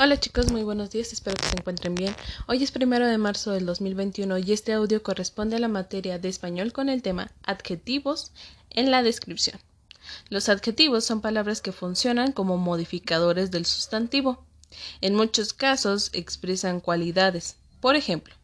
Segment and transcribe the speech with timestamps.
[0.00, 2.14] Hola chicos, muy buenos días, espero que se encuentren bien.
[2.46, 6.28] Hoy es primero de marzo del 2021 y este audio corresponde a la materia de
[6.28, 8.30] español con el tema adjetivos
[8.70, 9.58] en la descripción.
[10.28, 14.46] Los adjetivos son palabras que funcionan como modificadores del sustantivo.
[15.00, 17.56] En muchos casos expresan cualidades.
[17.80, 18.36] Por ejemplo,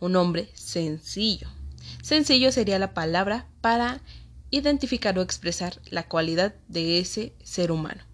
[0.00, 1.48] un hombre sencillo.
[2.02, 4.02] Sencillo sería la palabra para
[4.50, 8.04] identificar o expresar la cualidad de ese ser humano.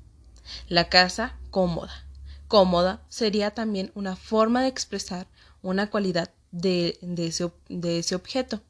[0.68, 2.04] La casa cómoda
[2.48, 5.26] cómoda sería también una forma de expresar
[5.62, 8.62] una cualidad de, ese, de ese objeto.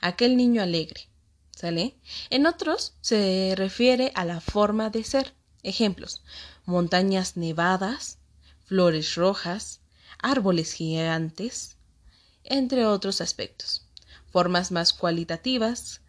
[0.00, 1.08] Aquel niño alegre.
[1.50, 1.94] ¿Sale?
[2.30, 5.34] En otros se refiere a la forma de ser.
[5.62, 6.22] Ejemplos:
[6.66, 8.18] montañas nevadas,
[8.66, 9.80] flores rojas,
[10.18, 11.76] árboles gigantes,
[12.42, 13.86] entre otros aspectos.
[14.30, 16.00] Formas más cualitativas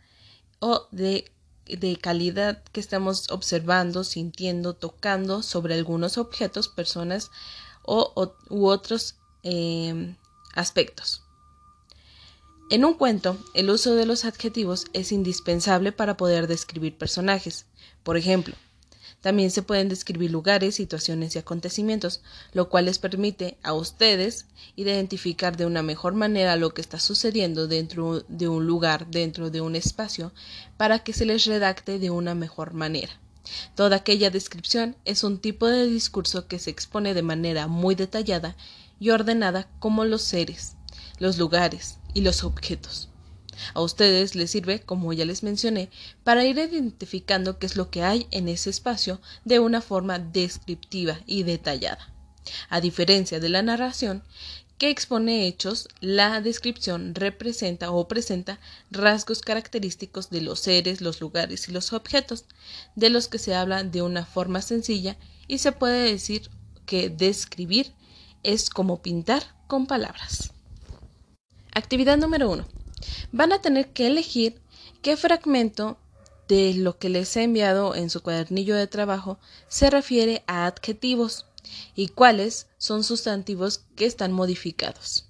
[0.60, 1.32] o de
[1.68, 7.32] de calidad que estamos observando, sintiendo, tocando sobre algunos objetos, personas
[7.84, 10.16] o, u otros em,
[10.54, 11.22] aspectos.
[12.70, 17.68] En un cuento, el uso de los adjetivos es indispensable para poder describir personajes.
[18.04, 18.56] Por ejemplo,
[19.26, 22.22] también se pueden describir lugares, situaciones y acontecimientos,
[22.54, 24.46] lo cual les permite a ustedes
[24.76, 29.62] identificar de una mejor manera lo que está sucediendo dentro de un lugar, dentro de
[29.62, 30.32] un espacio,
[30.78, 33.14] para que se les redacte de una mejor manera.
[33.74, 38.56] Toda aquella descripción es un tipo de discurso que se expone de manera muy detallada
[39.00, 40.76] y ordenada como los seres,
[41.18, 43.10] los lugares y los objetos.
[43.74, 45.90] A ustedes les sirve, como ya les mencioné,
[46.24, 51.20] para ir identificando qué es lo que hay en ese espacio de una forma descriptiva
[51.26, 52.14] y detallada.
[52.70, 54.24] A diferencia de la narración,
[54.78, 58.60] que expone hechos, la descripción representa o presenta
[58.92, 62.46] rasgos característicos de los seres, los lugares y los objetos,
[62.96, 65.18] de los que se habla de una forma sencilla
[65.48, 66.50] y se puede decir
[66.86, 67.94] que describir
[68.44, 70.52] es como pintar con palabras.
[71.74, 72.85] Actividad número 1
[73.36, 74.62] van a tener que elegir
[75.02, 75.98] qué fragmento
[76.48, 81.46] de lo que les he enviado en su cuadernillo de trabajo se refiere a adjetivos
[81.96, 85.26] y cuáles son sustantivos que están modificados.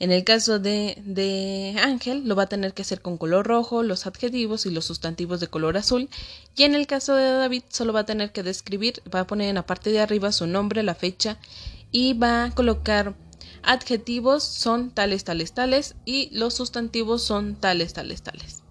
[0.00, 3.84] En el caso de, de, Ángel, lo va a tener que hacer con color rojo,
[3.84, 6.08] los adjetivos y los sustantivos de color azul.
[6.56, 9.48] Y en el caso de David, solo va a tener que describir, va a poner
[9.48, 11.38] en la parte de arriba su nombre, la fecha
[11.92, 13.14] y va a colocar
[13.62, 18.62] adjetivos son tales, tales, tales y los sustantivos son tales, tales, tales.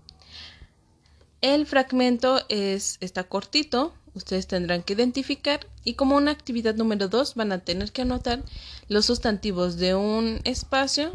[1.42, 7.36] El fragmento es, está cortito, ustedes tendrán que identificar y como una actividad número 2
[7.36, 8.44] van a tener que anotar
[8.88, 11.12] los sustantivos de un espacio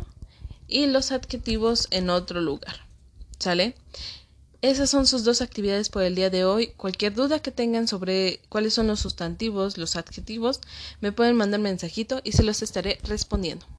[0.68, 2.86] y los adjetivos en otro lugar.
[3.38, 3.74] ¿Sale?
[4.62, 6.68] Esas son sus dos actividades por el día de hoy.
[6.76, 10.60] Cualquier duda que tengan sobre cuáles son los sustantivos, los adjetivos,
[11.00, 13.66] me pueden mandar mensajito y se los estaré respondiendo.